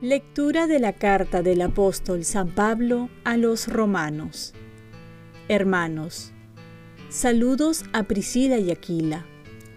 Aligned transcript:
Lectura 0.00 0.68
de 0.68 0.78
la 0.78 0.92
carta 0.92 1.42
del 1.42 1.60
apóstol 1.60 2.24
San 2.24 2.54
Pablo 2.54 3.10
a 3.24 3.36
los 3.36 3.66
romanos. 3.66 4.54
Hermanos, 5.48 6.30
saludos 7.08 7.82
a 7.92 8.04
Priscila 8.04 8.58
y 8.58 8.70
Aquila, 8.70 9.26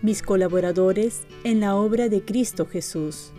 mis 0.03 0.21
colaboradores 0.21 1.21
en 1.43 1.59
la 1.59 1.75
obra 1.75 2.07
de 2.07 2.23
Cristo 2.23 2.67
Jesús. 2.67 3.33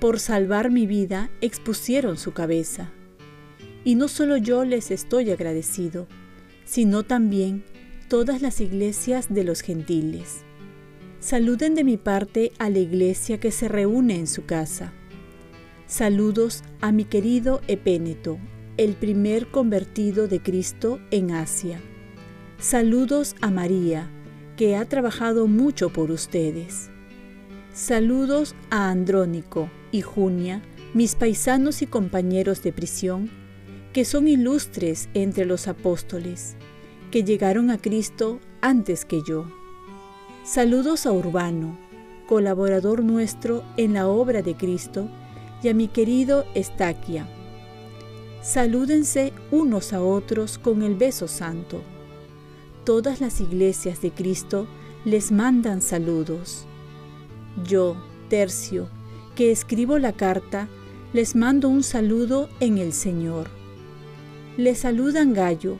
Por 0.00 0.20
salvar 0.20 0.70
mi 0.70 0.86
vida 0.86 1.28
expusieron 1.40 2.18
su 2.18 2.32
cabeza. 2.32 2.92
Y 3.84 3.96
no 3.96 4.06
solo 4.06 4.36
yo 4.36 4.64
les 4.64 4.92
estoy 4.92 5.30
agradecido, 5.32 6.06
sino 6.64 7.02
también 7.02 7.64
todas 8.08 8.40
las 8.40 8.60
iglesias 8.60 9.26
de 9.28 9.42
los 9.42 9.60
gentiles. 9.60 10.44
Saluden 11.18 11.74
de 11.74 11.82
mi 11.82 11.96
parte 11.96 12.52
a 12.60 12.70
la 12.70 12.78
iglesia 12.78 13.40
que 13.40 13.50
se 13.50 13.66
reúne 13.66 14.14
en 14.14 14.28
su 14.28 14.44
casa. 14.44 14.92
Saludos 15.86 16.62
a 16.80 16.92
mi 16.92 17.04
querido 17.04 17.60
Epéneto, 17.66 18.38
el 18.76 18.94
primer 18.94 19.48
convertido 19.48 20.28
de 20.28 20.40
Cristo 20.40 21.00
en 21.10 21.32
Asia. 21.32 21.80
Saludos 22.60 23.34
a 23.40 23.50
María, 23.50 24.08
que 24.56 24.76
ha 24.76 24.84
trabajado 24.84 25.48
mucho 25.48 25.92
por 25.92 26.12
ustedes. 26.12 26.88
Saludos 27.72 28.54
a 28.70 28.90
Andrónico 28.90 29.68
y 29.92 30.02
Junia, 30.02 30.62
mis 30.94 31.14
paisanos 31.14 31.82
y 31.82 31.86
compañeros 31.86 32.62
de 32.62 32.72
prisión, 32.72 33.30
que 33.92 34.04
son 34.04 34.28
ilustres 34.28 35.08
entre 35.14 35.44
los 35.44 35.68
apóstoles, 35.68 36.56
que 37.10 37.24
llegaron 37.24 37.70
a 37.70 37.78
Cristo 37.78 38.40
antes 38.60 39.04
que 39.04 39.20
yo. 39.26 39.46
Saludos 40.44 41.06
a 41.06 41.12
Urbano, 41.12 41.78
colaborador 42.26 43.02
nuestro 43.02 43.64
en 43.76 43.94
la 43.94 44.08
obra 44.08 44.42
de 44.42 44.54
Cristo, 44.54 45.08
y 45.62 45.68
a 45.68 45.74
mi 45.74 45.88
querido 45.88 46.44
Estaquia. 46.54 47.26
Salúdense 48.42 49.32
unos 49.50 49.92
a 49.92 50.02
otros 50.02 50.58
con 50.58 50.82
el 50.82 50.94
beso 50.94 51.26
santo. 51.26 51.82
Todas 52.84 53.20
las 53.20 53.40
iglesias 53.40 54.00
de 54.00 54.12
Cristo 54.12 54.68
les 55.04 55.32
mandan 55.32 55.82
saludos. 55.82 56.66
Yo, 57.64 57.96
Tercio, 58.28 58.88
que 59.38 59.52
escribo 59.52 60.00
la 60.00 60.14
carta, 60.14 60.66
les 61.12 61.36
mando 61.36 61.68
un 61.68 61.84
saludo 61.84 62.48
en 62.58 62.78
el 62.78 62.92
Señor. 62.92 63.46
Les 64.56 64.78
saludan 64.78 65.32
Gallo, 65.32 65.76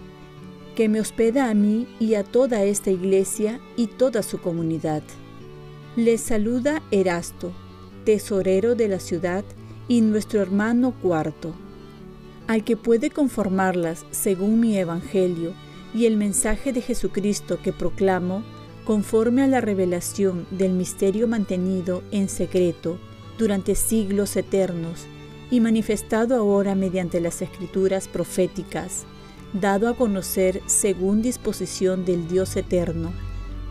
que 0.77 0.89
me 0.89 1.00
hospeda 1.00 1.50
a 1.50 1.55
mí 1.55 1.89
y 1.98 2.15
a 2.15 2.23
toda 2.23 2.62
esta 2.62 2.92
iglesia 2.92 3.59
y 3.75 3.89
toda 3.89 4.23
su 4.23 4.39
comunidad. 4.41 5.03
Les 5.97 6.20
saluda 6.20 6.84
Erasto, 6.92 7.50
tesorero 8.05 8.77
de 8.77 8.87
la 8.87 9.00
ciudad 9.00 9.45
y 9.89 10.03
nuestro 10.03 10.41
hermano 10.41 10.95
cuarto, 11.03 11.53
al 12.47 12.62
que 12.62 12.77
puede 12.77 13.11
conformarlas 13.11 14.06
según 14.12 14.61
mi 14.61 14.78
Evangelio 14.78 15.53
y 15.93 16.06
el 16.06 16.17
mensaje 16.17 16.72
de 16.72 16.81
Jesucristo 16.81 17.59
que 17.61 17.72
proclamo, 17.72 18.45
conforme 18.84 19.43
a 19.43 19.48
la 19.48 19.61
revelación 19.61 20.47
del 20.53 20.75
misterio 20.75 21.27
mantenido 21.27 22.05
en 22.12 22.28
secreto 22.28 23.00
durante 23.39 23.75
siglos 23.75 24.36
eternos 24.36 25.06
y 25.50 25.61
manifestado 25.61 26.36
ahora 26.36 26.75
mediante 26.75 27.20
las 27.20 27.41
escrituras 27.41 28.08
proféticas, 28.08 29.05
dado 29.53 29.89
a 29.89 29.94
conocer 29.94 30.61
según 30.67 31.22
disposición 31.22 32.05
del 32.05 32.28
Dios 32.28 32.56
eterno, 32.56 33.12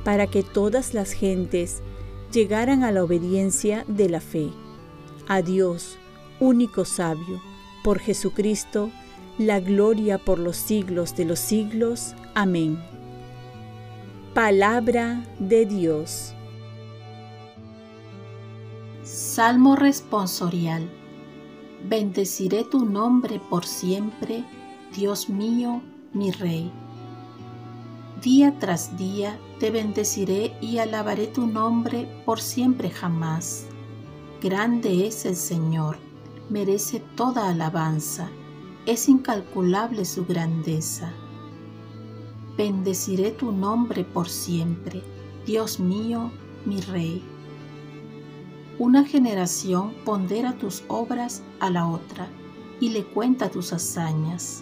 para 0.03 0.27
que 0.27 0.41
todas 0.41 0.93
las 0.93 1.11
gentes 1.11 1.81
llegaran 2.31 2.83
a 2.83 2.91
la 2.91 3.03
obediencia 3.03 3.85
de 3.87 4.09
la 4.09 4.21
fe. 4.21 4.49
A 5.27 5.41
Dios, 5.41 5.97
único 6.39 6.85
sabio, 6.85 7.41
por 7.83 7.99
Jesucristo, 7.99 8.89
la 9.37 9.59
gloria 9.59 10.17
por 10.17 10.39
los 10.39 10.57
siglos 10.57 11.15
de 11.15 11.25
los 11.25 11.39
siglos. 11.39 12.15
Amén. 12.33 12.79
Palabra 14.33 15.23
de 15.39 15.65
Dios. 15.65 16.36
Salmo 19.37 19.75
responsorial. 19.75 20.89
Bendeciré 21.87 22.63
tu 22.63 22.85
nombre 22.85 23.39
por 23.51 23.67
siempre, 23.67 24.43
Dios 24.95 25.29
mío, 25.29 25.83
mi 26.11 26.31
Rey. 26.31 26.71
Día 28.23 28.57
tras 28.57 28.97
día 28.97 29.37
te 29.59 29.69
bendeciré 29.69 30.57
y 30.59 30.79
alabaré 30.79 31.27
tu 31.27 31.45
nombre 31.45 32.07
por 32.25 32.41
siempre 32.41 32.89
jamás. 32.89 33.67
Grande 34.41 35.05
es 35.05 35.23
el 35.27 35.35
Señor 35.35 35.99
merece 36.49 36.99
toda 37.15 37.47
alabanza, 37.51 38.31
es 38.87 39.07
incalculable 39.07 40.05
su 40.05 40.25
grandeza. 40.25 41.13
Bendeciré 42.57 43.29
tu 43.29 43.51
nombre 43.51 44.03
por 44.03 44.29
siempre, 44.29 45.03
Dios 45.45 45.79
mío, 45.79 46.31
mi 46.65 46.81
Rey. 46.81 47.36
Una 48.79 49.03
generación 49.03 49.95
pondera 50.05 50.55
tus 50.55 50.83
obras 50.87 51.41
a 51.59 51.71
la 51.71 51.87
otra 51.87 52.27
y 52.79 52.89
le 52.89 53.05
cuenta 53.05 53.49
tus 53.49 53.73
hazañas. 53.73 54.61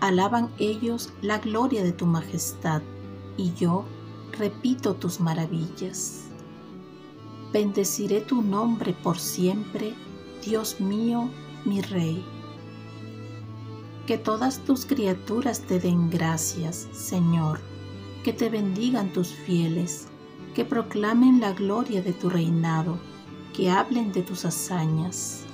Alaban 0.00 0.50
ellos 0.58 1.12
la 1.20 1.38
gloria 1.38 1.84
de 1.84 1.92
tu 1.92 2.06
majestad 2.06 2.80
y 3.36 3.52
yo 3.52 3.84
repito 4.32 4.94
tus 4.94 5.20
maravillas. 5.20 6.22
Bendeciré 7.52 8.22
tu 8.22 8.40
nombre 8.40 8.94
por 8.94 9.18
siempre, 9.18 9.92
Dios 10.42 10.80
mío, 10.80 11.28
mi 11.66 11.82
Rey. 11.82 12.24
Que 14.06 14.16
todas 14.16 14.60
tus 14.60 14.86
criaturas 14.86 15.60
te 15.60 15.78
den 15.78 16.08
gracias, 16.08 16.88
Señor, 16.92 17.60
que 18.24 18.32
te 18.32 18.48
bendigan 18.48 19.12
tus 19.12 19.28
fieles, 19.28 20.08
que 20.54 20.64
proclamen 20.64 21.40
la 21.40 21.52
gloria 21.52 22.00
de 22.00 22.14
tu 22.14 22.30
reinado, 22.30 22.98
que 23.54 23.70
hablen 23.70 24.12
de 24.12 24.22
tus 24.22 24.44
hazañas. 24.44 25.44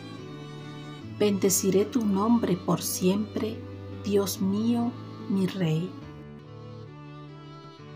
Bendeciré 1.18 1.84
tu 1.84 2.04
nombre 2.04 2.56
por 2.56 2.80
siempre, 2.80 3.58
Dios 4.04 4.40
mío, 4.40 4.90
mi 5.28 5.46
Rey. 5.46 5.90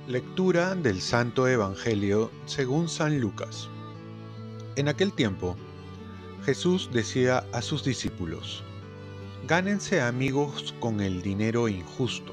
Lectura 0.06 0.74
del 0.74 1.00
Santo 1.00 1.48
Evangelio 1.48 2.30
según 2.44 2.88
San 2.88 3.18
Lucas. 3.18 3.70
En 4.76 4.88
aquel 4.88 5.12
tiempo, 5.14 5.56
Jesús 6.44 6.90
decía 6.92 7.46
a 7.52 7.62
sus 7.62 7.82
discípulos, 7.82 8.62
Gánense 9.46 10.02
amigos 10.02 10.74
con 10.80 11.00
el 11.00 11.22
dinero 11.22 11.68
injusto, 11.68 12.32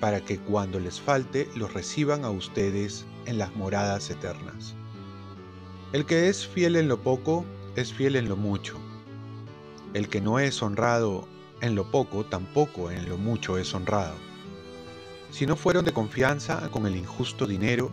para 0.00 0.20
que 0.20 0.38
cuando 0.38 0.80
les 0.80 1.00
falte 1.00 1.48
los 1.54 1.72
reciban 1.72 2.24
a 2.24 2.30
ustedes 2.30 3.06
en 3.26 3.38
las 3.38 3.54
moradas 3.54 4.10
eternas. 4.10 4.74
El 5.92 6.04
que 6.04 6.28
es 6.28 6.44
fiel 6.44 6.74
en 6.74 6.88
lo 6.88 6.98
poco, 6.98 7.44
es 7.76 7.92
fiel 7.92 8.16
en 8.16 8.28
lo 8.28 8.36
mucho. 8.36 8.76
El 9.94 10.08
que 10.08 10.20
no 10.20 10.40
es 10.40 10.60
honrado 10.60 11.28
en 11.60 11.76
lo 11.76 11.92
poco, 11.92 12.26
tampoco 12.26 12.90
en 12.90 13.08
lo 13.08 13.16
mucho 13.16 13.56
es 13.56 13.72
honrado. 13.72 14.16
Si 15.30 15.46
no 15.46 15.54
fueron 15.54 15.84
de 15.84 15.92
confianza 15.92 16.68
con 16.70 16.86
el 16.86 16.96
injusto 16.96 17.46
dinero, 17.46 17.92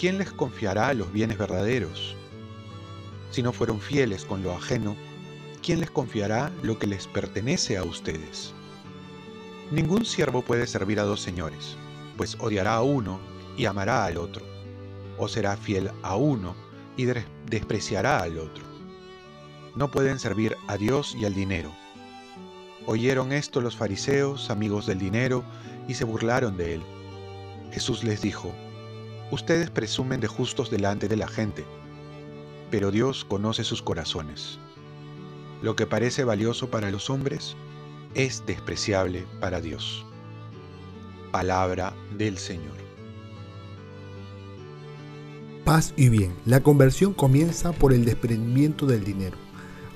¿quién 0.00 0.18
les 0.18 0.32
confiará 0.32 0.92
los 0.94 1.12
bienes 1.12 1.38
verdaderos? 1.38 2.16
Si 3.30 3.40
no 3.40 3.52
fueron 3.52 3.80
fieles 3.80 4.24
con 4.24 4.42
lo 4.42 4.52
ajeno, 4.52 4.96
¿quién 5.62 5.78
les 5.78 5.92
confiará 5.92 6.50
lo 6.64 6.76
que 6.80 6.88
les 6.88 7.06
pertenece 7.06 7.76
a 7.76 7.84
ustedes? 7.84 8.52
Ningún 9.70 10.04
siervo 10.04 10.42
puede 10.42 10.66
servir 10.66 10.98
a 10.98 11.04
dos 11.04 11.20
señores, 11.20 11.76
pues 12.16 12.36
odiará 12.40 12.74
a 12.74 12.82
uno 12.82 13.20
y 13.56 13.66
amará 13.66 14.04
al 14.04 14.16
otro, 14.16 14.44
o 15.18 15.28
será 15.28 15.56
fiel 15.56 15.92
a 16.02 16.16
uno 16.16 16.65
y 16.96 17.06
despreciará 17.48 18.20
al 18.20 18.38
otro. 18.38 18.64
No 19.74 19.90
pueden 19.90 20.18
servir 20.18 20.56
a 20.68 20.76
Dios 20.76 21.14
y 21.18 21.24
al 21.24 21.34
dinero. 21.34 21.70
Oyeron 22.86 23.32
esto 23.32 23.60
los 23.60 23.76
fariseos, 23.76 24.48
amigos 24.48 24.86
del 24.86 24.98
dinero, 24.98 25.44
y 25.88 25.94
se 25.94 26.04
burlaron 26.04 26.56
de 26.56 26.74
él. 26.74 26.82
Jesús 27.72 28.04
les 28.04 28.22
dijo, 28.22 28.52
Ustedes 29.30 29.70
presumen 29.70 30.20
de 30.20 30.28
justos 30.28 30.70
delante 30.70 31.08
de 31.08 31.16
la 31.16 31.26
gente, 31.26 31.64
pero 32.70 32.90
Dios 32.90 33.24
conoce 33.24 33.64
sus 33.64 33.82
corazones. 33.82 34.58
Lo 35.62 35.74
que 35.74 35.86
parece 35.86 36.22
valioso 36.22 36.70
para 36.70 36.90
los 36.90 37.10
hombres 37.10 37.56
es 38.14 38.44
despreciable 38.46 39.26
para 39.40 39.60
Dios. 39.60 40.06
Palabra 41.32 41.92
del 42.16 42.38
Señor. 42.38 42.85
Paz 45.66 45.94
y 45.96 46.10
bien. 46.10 46.32
La 46.44 46.62
conversión 46.62 47.12
comienza 47.12 47.72
por 47.72 47.92
el 47.92 48.04
desprendimiento 48.04 48.86
del 48.86 49.02
dinero. 49.02 49.36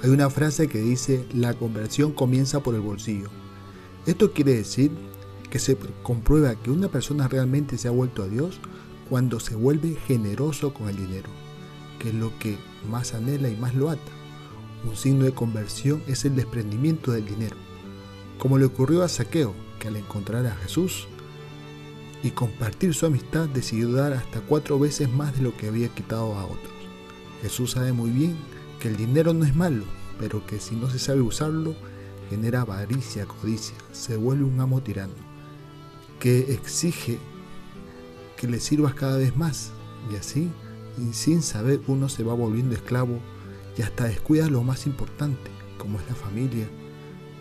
Hay 0.03 0.11
una 0.11 0.29
frase 0.29 0.67
que 0.67 0.81
dice, 0.81 1.25
la 1.33 1.55
conversión 1.55 2.11
comienza 2.11 2.59
por 2.59 2.75
el 2.75 2.81
bolsillo. 2.81 3.29
Esto 4.05 4.33
quiere 4.33 4.57
decir 4.57 4.91
que 5.49 5.61
se 5.61 5.77
comprueba 6.03 6.57
que 6.57 6.73
una 6.73 6.89
persona 6.89 7.29
realmente 7.29 7.79
se 7.79 7.87
ha 7.87 7.93
vuelto 7.93 8.25
a 8.25 8.27
Dios 8.27 8.59
cuando 9.09 9.39
se 9.39 9.55
vuelve 9.55 9.95
generoso 10.09 10.75
con 10.75 10.89
el 10.89 10.97
dinero, 10.97 11.29
que 12.01 12.09
es 12.09 12.15
lo 12.17 12.37
que 12.41 12.59
más 12.91 13.15
anhela 13.15 13.49
y 13.49 13.55
más 13.55 13.73
lo 13.77 13.91
ata. 13.91 14.11
Un 14.85 14.97
signo 14.97 15.25
de 15.25 15.35
conversión 15.35 16.03
es 16.09 16.25
el 16.25 16.35
desprendimiento 16.35 17.13
del 17.13 17.27
dinero, 17.27 17.55
como 18.39 18.59
le 18.59 18.65
ocurrió 18.65 19.05
a 19.05 19.09
Saqueo, 19.09 19.55
que 19.79 19.87
al 19.87 19.95
encontrar 19.95 20.45
a 20.47 20.57
Jesús 20.57 21.07
y 22.23 22.31
compartir 22.31 22.95
su 22.95 23.07
amistad 23.07 23.49
decidió 23.49 23.93
dar 23.93 24.13
hasta 24.13 24.41
cuatro 24.41 24.79
veces 24.79 25.11
más 25.11 25.35
de 25.37 25.43
lo 25.43 25.57
que 25.57 25.69
había 25.69 25.89
quitado 25.89 26.35
a 26.35 26.45
otros. 26.45 26.73
Jesús 27.43 27.73
sabe 27.73 27.93
muy 27.93 28.11
bien 28.11 28.37
que 28.79 28.89
el 28.89 28.97
dinero 28.97 29.33
no 29.33 29.45
es 29.45 29.55
malo, 29.55 29.85
pero 30.19 30.45
que 30.47 30.61
si 30.61 30.77
no 30.77 30.91
se 30.91 30.99
sabe 30.99 31.23
usarlo, 31.23 31.75
genera 32.29 32.61
avaricia, 32.61 33.27
codicia, 33.27 33.77
se 33.93 34.17
vuelve 34.17 34.45
un 34.45 34.61
amo 34.61 34.83
tirano, 34.83 35.15
que 36.19 36.53
exige 36.53 37.19
que 38.37 38.47
le 38.47 38.61
sirvas 38.61 38.95
cada 38.95 39.17
vez 39.17 39.37
más, 39.37 39.73
y 40.13 40.17
así, 40.17 40.51
sin 41.13 41.43
saber, 41.43 41.81
uno 41.87 42.09
se 42.09 42.23
va 42.23 42.35
volviendo 42.35 42.75
esclavo 42.75 43.19
y 43.77 43.83
hasta 43.83 44.05
descuida 44.05 44.49
lo 44.49 44.63
más 44.63 44.87
importante, 44.87 45.51
como 45.79 45.99
es 45.99 46.07
la 46.09 46.15
familia, 46.15 46.69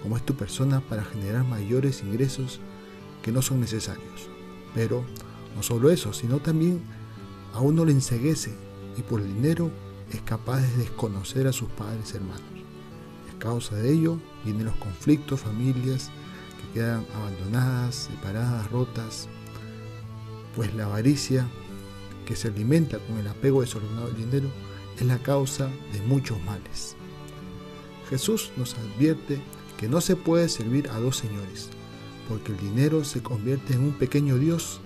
como 0.02 0.16
es 0.16 0.26
tu 0.26 0.36
persona 0.36 0.80
para 0.80 1.04
generar 1.04 1.44
mayores 1.44 2.02
ingresos 2.04 2.62
que 3.22 3.32
no 3.32 3.42
son 3.42 3.60
necesarios. 3.60 4.30
Pero 4.74 5.04
no 5.56 5.64
solo 5.64 5.90
eso, 5.90 6.14
sino 6.14 6.40
también 6.40 6.82
a 7.54 7.60
uno 7.60 7.86
le 7.86 7.92
enseguece 7.92 8.54
y 8.98 9.02
por 9.02 9.22
el 9.22 9.34
dinero 9.34 9.72
es 10.12 10.22
capaz 10.22 10.60
de 10.62 10.78
desconocer 10.78 11.48
a 11.48 11.54
sus 11.54 11.70
padres 11.70 12.14
y 12.14 12.18
hermanos. 12.18 12.42
Es 13.30 13.36
causa 13.36 13.76
de 13.76 13.92
ello 13.92 14.20
vienen 14.44 14.66
los 14.66 14.76
conflictos, 14.76 15.42
familias 15.42 16.10
que 16.62 16.80
quedan 16.80 17.06
abandonadas, 17.16 18.10
separadas, 18.12 18.70
rotas, 18.72 19.28
pues 20.56 20.74
la 20.74 20.86
avaricia 20.86 21.48
que 22.26 22.36
se 22.36 22.50
alimenta 22.50 23.00
con 23.00 23.18
el 23.18 23.28
apego 23.28 23.62
desordenado 23.62 24.08
al 24.08 24.16
dinero 24.16 24.50
es 24.98 25.06
la 25.06 25.18
causa 25.20 25.70
de 25.94 26.02
muchos 26.02 26.42
males. 26.44 26.96
Jesús 28.10 28.52
nos 28.58 28.76
advierte 28.76 29.42
que 29.78 29.88
no 29.88 30.02
se 30.02 30.16
puede 30.16 30.50
servir 30.50 30.90
a 30.90 31.00
dos 31.00 31.18
señores, 31.18 31.70
porque 32.30 32.52
el 32.52 32.60
dinero 32.60 33.04
se 33.04 33.24
convierte 33.24 33.74
en 33.74 33.82
un 33.82 33.94
pequeño 33.94 34.38
Dios 34.38 34.80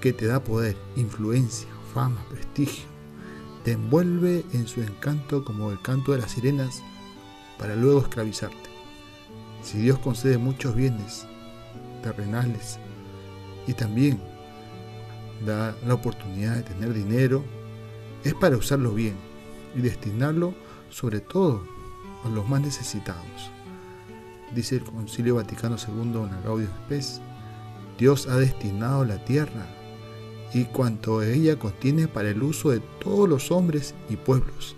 que 0.00 0.12
te 0.12 0.26
da 0.26 0.42
poder, 0.42 0.76
influencia, 0.96 1.68
fama, 1.94 2.22
prestigio. 2.28 2.84
Te 3.64 3.72
envuelve 3.72 4.44
en 4.52 4.66
su 4.66 4.82
encanto 4.82 5.44
como 5.44 5.70
el 5.70 5.80
canto 5.80 6.12
de 6.12 6.18
las 6.18 6.32
sirenas 6.32 6.82
para 7.58 7.76
luego 7.76 8.00
esclavizarte. 8.00 8.70
Si 9.62 9.78
Dios 9.78 9.98
concede 10.00 10.36
muchos 10.36 10.74
bienes 10.74 11.26
terrenales 12.02 12.78
y 13.66 13.74
también 13.74 14.20
da 15.46 15.76
la 15.86 15.94
oportunidad 15.94 16.56
de 16.56 16.62
tener 16.62 16.92
dinero, 16.92 17.44
es 18.24 18.34
para 18.34 18.56
usarlo 18.56 18.92
bien 18.92 19.16
y 19.76 19.80
destinarlo 19.80 20.54
sobre 20.88 21.20
todo 21.20 21.62
a 22.24 22.28
los 22.28 22.48
más 22.48 22.62
necesitados. 22.62 23.50
Dice 24.54 24.76
el 24.76 24.84
Concilio 24.84 25.36
Vaticano 25.36 25.76
II 25.76 26.22
en 26.22 26.68
Spes, 26.84 27.20
Dios 27.98 28.26
ha 28.26 28.36
destinado 28.36 29.04
la 29.04 29.24
tierra 29.24 29.66
y 30.52 30.64
cuanto 30.64 31.22
ella 31.22 31.58
contiene 31.58 32.08
para 32.08 32.30
el 32.30 32.42
uso 32.42 32.70
de 32.70 32.80
todos 32.80 33.28
los 33.28 33.50
hombres 33.50 33.94
y 34.08 34.16
pueblos. 34.16 34.76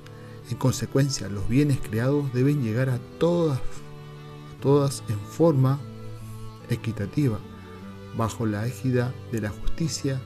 En 0.51 0.57
consecuencia, 0.57 1.29
los 1.29 1.49
bienes 1.49 1.79
creados 1.81 2.33
deben 2.35 2.63
llegar 2.63 2.91
a 2.91 2.99
todas, 3.19 3.59
a 3.59 4.61
todas 4.61 5.03
en 5.09 5.19
forma 5.19 5.81
equitativa, 6.69 7.39
bajo 8.17 8.45
la 8.45 8.67
égida 8.67 9.15
de 9.31 9.41
la 9.41 9.51
justicia 9.51 10.21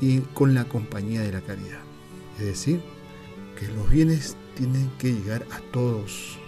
y 0.00 0.20
con 0.20 0.54
la 0.54 0.64
compañía 0.64 1.20
de 1.20 1.32
la 1.32 1.40
caridad. 1.40 1.80
Es 2.38 2.46
decir, 2.46 2.82
que 3.58 3.68
los 3.68 3.88
bienes 3.88 4.36
tienen 4.56 4.90
que 4.98 5.12
llegar 5.12 5.46
a 5.52 5.60
todos, 5.72 6.38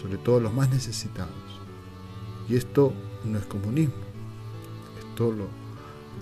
sobre 0.00 0.18
todo 0.18 0.40
los 0.40 0.52
más 0.52 0.70
necesitados. 0.70 1.34
Y 2.48 2.56
esto 2.56 2.92
no 3.24 3.38
es 3.38 3.44
comunismo, 3.46 3.94
esto 4.98 5.32
lo 5.32 5.46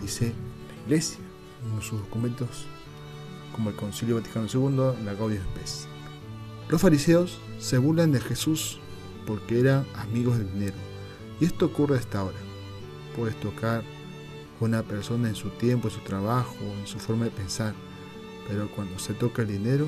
dice 0.02 0.32
la 0.68 0.82
Iglesia 0.84 1.20
en 1.74 1.82
sus 1.82 2.00
documentos 2.00 2.66
como 3.52 3.70
el 3.70 3.76
Concilio 3.76 4.16
Vaticano 4.16 4.46
II, 4.52 5.04
la 5.04 5.14
Gaudium 5.14 5.42
Spes. 5.54 5.88
Los 6.68 6.80
fariseos 6.80 7.38
se 7.58 7.78
burlan 7.78 8.12
de 8.12 8.20
Jesús 8.20 8.78
porque 9.26 9.60
eran 9.60 9.86
amigos 9.94 10.38
del 10.38 10.52
dinero. 10.52 10.76
Y 11.40 11.44
esto 11.44 11.66
ocurre 11.66 11.98
hasta 11.98 12.20
ahora. 12.20 12.36
Puedes 13.16 13.38
tocar 13.40 13.80
a 13.80 14.64
una 14.64 14.82
persona 14.82 15.28
en 15.28 15.34
su 15.34 15.50
tiempo, 15.50 15.88
en 15.88 15.94
su 15.94 16.00
trabajo, 16.00 16.56
en 16.60 16.86
su 16.86 16.98
forma 16.98 17.24
de 17.24 17.30
pensar, 17.30 17.74
pero 18.48 18.70
cuando 18.70 18.98
se 18.98 19.14
toca 19.14 19.42
el 19.42 19.48
dinero, 19.48 19.86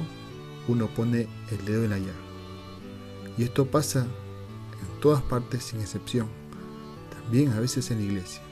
uno 0.69 0.87
pone 0.89 1.29
el 1.51 1.65
dedo 1.65 1.85
en 1.85 1.91
la 1.91 1.99
llaga. 1.99 2.30
Y 3.41 3.45
esto 3.45 3.65
pasa 3.65 4.01
en 4.01 5.01
todas 5.01 5.23
partes 5.23 5.65
sin 5.65 5.81
excepción, 5.81 6.29
también 7.09 7.53
a 7.53 7.59
veces 7.59 7.91
en 7.91 7.97
la 7.97 8.05
iglesia. 8.05 8.43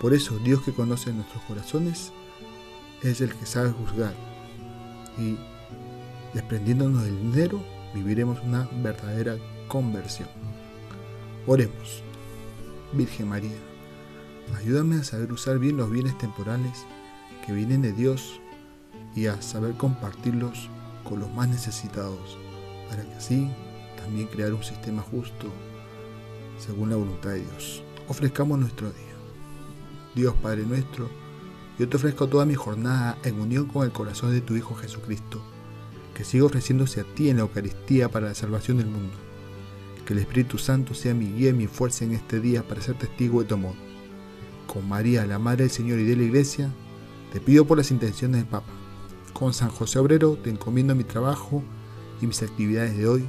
Por 0.00 0.14
eso 0.14 0.38
Dios 0.38 0.62
que 0.62 0.72
conoce 0.72 1.12
nuestros 1.12 1.42
corazones 1.42 2.10
es 3.02 3.20
el 3.20 3.34
que 3.34 3.44
sabe 3.44 3.72
juzgar 3.72 4.14
y 5.18 5.36
desprendiéndonos 6.32 7.04
del 7.04 7.20
dinero 7.20 7.62
viviremos 7.92 8.40
una 8.42 8.70
verdadera 8.82 9.36
conversión. 9.68 10.30
Oremos. 11.46 12.02
Virgen 12.94 13.28
María, 13.28 13.58
ayúdame 14.56 14.96
a 14.96 15.04
saber 15.04 15.30
usar 15.30 15.58
bien 15.58 15.76
los 15.76 15.90
bienes 15.90 16.16
temporales 16.16 16.86
que 17.44 17.52
vienen 17.52 17.82
de 17.82 17.92
Dios 17.92 18.40
y 19.14 19.26
a 19.26 19.42
saber 19.42 19.74
compartirlos 19.74 20.70
con 21.04 21.20
los 21.20 21.30
más 21.34 21.48
necesitados, 21.48 22.38
para 22.88 23.02
que 23.02 23.14
así 23.16 23.50
también 24.00 24.28
crear 24.28 24.52
un 24.52 24.62
sistema 24.62 25.02
justo 25.02 25.46
según 26.58 26.90
la 26.90 26.96
voluntad 26.96 27.30
de 27.30 27.40
Dios. 27.40 27.82
Ofrezcamos 28.08 28.58
nuestro 28.58 28.88
día. 28.88 29.10
Dios 30.14 30.34
Padre 30.42 30.64
nuestro, 30.64 31.08
yo 31.78 31.88
te 31.88 31.96
ofrezco 31.96 32.28
toda 32.28 32.44
mi 32.44 32.54
jornada 32.54 33.16
en 33.24 33.40
unión 33.40 33.66
con 33.66 33.84
el 33.84 33.92
corazón 33.92 34.32
de 34.32 34.40
tu 34.40 34.54
Hijo 34.56 34.74
Jesucristo, 34.74 35.40
que 36.14 36.24
siga 36.24 36.44
ofreciéndose 36.44 37.00
a 37.00 37.04
ti 37.04 37.30
en 37.30 37.36
la 37.36 37.42
Eucaristía 37.42 38.08
para 38.08 38.28
la 38.28 38.34
salvación 38.34 38.78
del 38.78 38.86
mundo. 38.86 39.14
Que 40.04 40.12
el 40.12 40.18
Espíritu 40.18 40.58
Santo 40.58 40.94
sea 40.94 41.14
mi 41.14 41.32
guía 41.32 41.50
y 41.50 41.54
mi 41.54 41.68
fuerza 41.68 42.04
en 42.04 42.12
este 42.12 42.40
día 42.40 42.66
para 42.66 42.82
ser 42.82 42.98
testigo 42.98 43.40
de 43.40 43.48
tu 43.48 43.54
amor. 43.54 43.74
Con 44.66 44.88
María, 44.88 45.24
la 45.26 45.38
Madre 45.38 45.64
del 45.64 45.70
Señor 45.70 46.00
y 46.00 46.04
de 46.04 46.16
la 46.16 46.24
Iglesia, 46.24 46.70
te 47.32 47.40
pido 47.40 47.64
por 47.64 47.78
las 47.78 47.90
intenciones 47.90 48.38
del 48.38 48.50
Papa. 48.50 48.72
Con 49.32 49.54
San 49.54 49.70
José 49.70 49.98
Obrero 50.00 50.36
te 50.36 50.50
encomiendo 50.50 50.94
mi 50.94 51.04
trabajo 51.04 51.62
y 52.20 52.26
mis 52.26 52.42
actividades 52.42 52.96
de 52.98 53.06
hoy 53.06 53.28